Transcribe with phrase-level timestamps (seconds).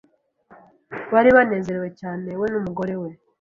[1.13, 3.09] bari banezerewe cyane we numugore we